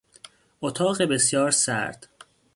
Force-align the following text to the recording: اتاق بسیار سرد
اتاق 0.61 1.01
بسیار 1.01 1.51
سرد 1.51 2.05